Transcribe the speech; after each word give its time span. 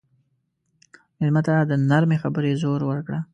مېلمه 1.17 1.41
ته 1.47 1.53
د 1.69 1.71
نرمې 1.89 2.17
خبرې 2.23 2.59
زور 2.61 2.81
ورکړه. 2.89 3.19